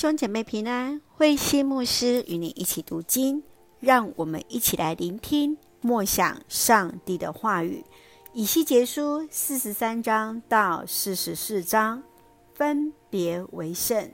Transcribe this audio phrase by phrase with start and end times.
[0.00, 3.42] 兄姐妹平安，慧馨牧师与你一起读经，
[3.80, 7.84] 让我们一起来聆听默想上帝的话语。
[8.32, 12.02] 以西结书四十三章到四十四章，
[12.54, 14.10] 分别为圣。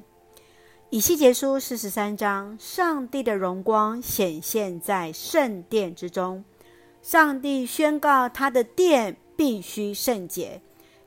[0.90, 6.44] 以西结书四十三章，上帝的荣光显现在圣殿之中，
[7.00, 10.60] 上帝宣告他的殿必须圣洁，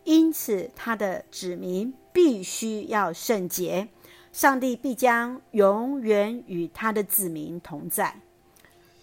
[0.06, 3.90] 因此他的子民必须要圣洁。
[4.40, 8.16] 上帝必将永远与他的子民同在。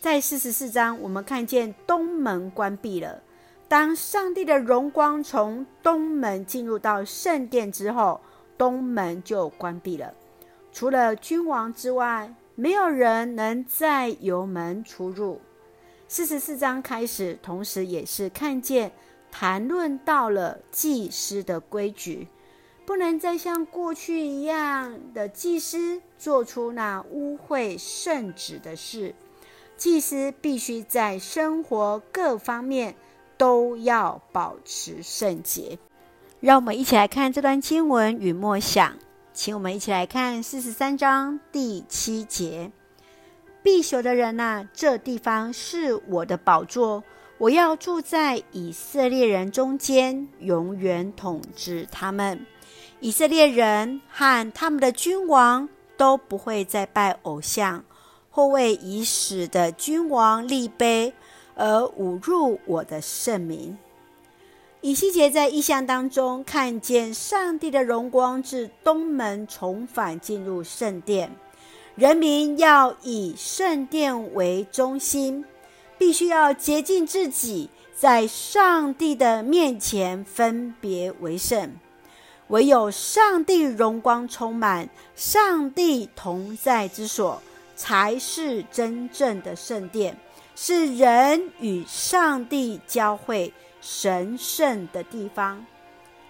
[0.01, 3.23] 在四十四章，我们看见东门关闭了。
[3.69, 8.19] 当上帝的荣光从东门进入到圣殿之后，
[8.57, 10.15] 东门就关闭了。
[10.73, 15.39] 除了君王之外，没有人能再由门出入。
[16.09, 18.91] 四十四章开始，同时也是看见
[19.31, 22.27] 谈论到了祭司的规矩。
[22.87, 29.15] 不能再像过去一样的祭司做出那污秽圣旨的事。
[29.77, 32.95] 祭司必须在生活各方面
[33.37, 35.79] 都要保持圣洁。
[36.41, 38.97] 让我们一起来看这段经文与默想，
[39.35, 42.71] 请我们一起来看四十三章第七节：
[43.63, 47.03] 必朽的人呐，这地方是我的宝座，
[47.39, 52.47] 我要住在以色列人中间，永远统治他们。
[53.01, 57.85] 以色列人和他们的君王都不会再拜偶像，
[58.31, 61.13] 或为已死的君王立碑，
[61.55, 63.77] 而侮辱我的圣名。
[64.81, 71.31] 以西结在异象当中看见上帝的荣光自东门重返进入圣殿，
[71.97, 75.45] 人民要以圣殿为中心，
[75.99, 81.73] 必须要洁净自己，在上帝的面前分别为圣。
[82.49, 87.43] 唯有上帝荣光充满，上帝同在之所，
[87.75, 90.17] 才是真正的圣殿，
[90.55, 95.65] 是人与上帝交汇神圣的地方。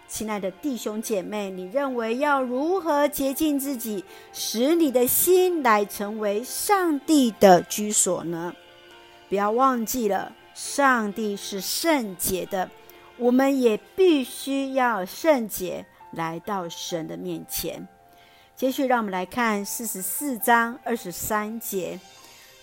[0.09, 4.03] 亲爱的弟兄姐妹，你认为要如何洁净自己，
[4.33, 8.55] 使你的心来成为上帝的居所呢？
[9.29, 12.71] 不要忘记了，上帝是圣洁的，
[13.19, 15.85] 我们也必须要圣洁。
[16.16, 17.87] 来到神的面前。
[18.56, 22.00] 接续，让我们来看四十四章二十三节：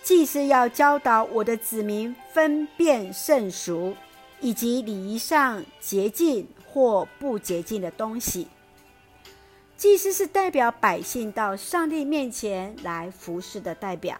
[0.01, 3.95] 祭司要教导我的子民分辨圣俗，
[4.41, 8.47] 以及礼仪上洁净或不洁净的东西。
[9.77, 14.19] 祭司是代表百姓到上帝面前来服侍的代表。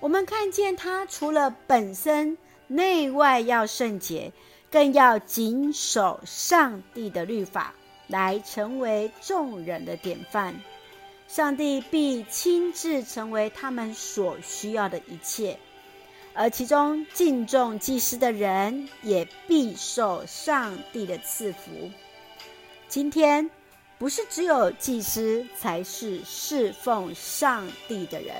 [0.00, 4.32] 我们看见他除了本身内外要圣洁，
[4.70, 7.72] 更要谨守上帝的律法。
[8.06, 10.54] 来成为众人的典范，
[11.26, 15.58] 上帝必亲自成为他们所需要的一切，
[16.34, 21.90] 而其中敬重祭司的人也必受上帝的赐福。
[22.88, 23.50] 今天
[23.98, 28.34] 不是只有祭司才是侍奉上帝的人，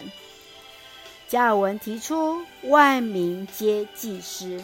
[1.26, 4.62] 加尔文提出万民皆祭司。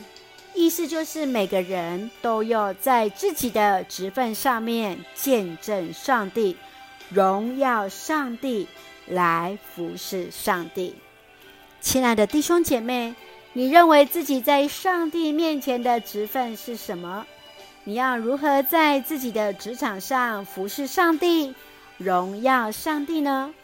[0.55, 6.56] 意思就是每个人都要在自己的职分上面见证上帝，
[7.09, 8.66] 荣耀上帝，
[9.06, 10.94] 来服侍上帝。
[11.81, 13.15] 亲爱的弟兄姐妹，
[13.53, 17.27] 你认为自己在上帝面前的职分是什么？
[17.84, 21.55] 你要如何在自己的职场上服侍上帝，
[21.97, 23.55] 荣耀上帝呢？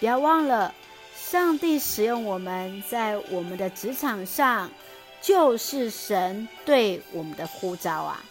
[0.00, 0.74] 不要忘了，
[1.14, 4.70] 上帝使用我们在我们的职场上。
[5.24, 8.22] 就是神对我们的呼召啊！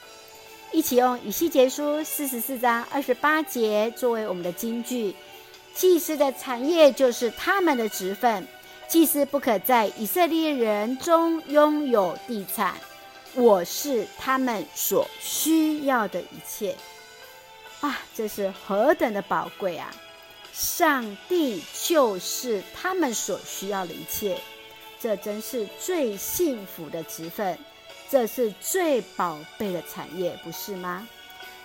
[0.72, 5.16] 一起用以西结书四十四章二十八节作为我们的金句。
[5.74, 8.48] 祭司的产业就是他们的职分，
[8.88, 12.76] 祭司不可在以色列人中拥有地产。
[13.34, 16.78] 我是他们所需要的一切。
[17.82, 19.92] 啊，这是何等的宝贵啊！
[20.54, 24.40] 上帝就是他们所需要的一切。
[25.04, 27.60] 这真是最幸福的职分，
[28.10, 31.06] 这是最宝贝的产业，不是吗？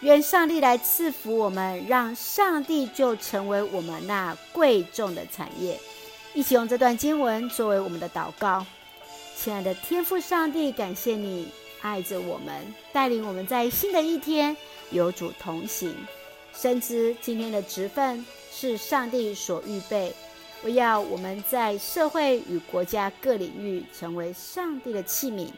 [0.00, 5.78] 愿上帝来赐福我们，让上帝就成为我们那贵重的产业。
[6.34, 8.66] 一起用这段经文作为我们的祷告。
[9.36, 11.46] 亲爱的天父上帝，感谢你
[11.80, 14.56] 爱着我们，带领我们在新的一天
[14.90, 15.94] 有主同行。
[16.52, 20.12] 深知今天的职分是上帝所预备。
[20.64, 25.48] 我要我们在社会与国家各领域成为上帝的器皿。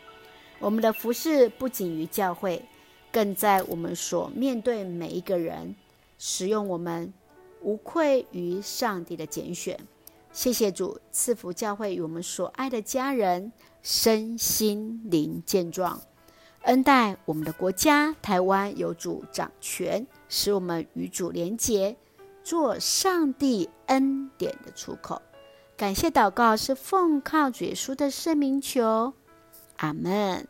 [0.59, 2.63] 我们的服事不仅于教会，
[3.11, 5.75] 更在我们所面对每一个人，
[6.19, 7.13] 使用我们
[7.63, 9.79] 无愧于上帝的拣选。
[10.33, 13.51] 谢谢主赐福教会与我们所爱的家人
[13.83, 15.99] 身心灵健壮，
[16.65, 21.97] 恩待我们的国家台湾有主掌权，使我们与主连结，
[22.51, 25.23] 做上帝恩典的出口。
[25.77, 29.13] 感谢祷告是奉靠主耶稣的圣名求，
[29.77, 30.49] 阿门。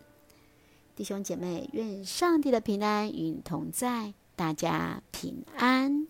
[0.96, 6.06] 弟兄姐妹，愿上帝的平安与你同在，大家平安。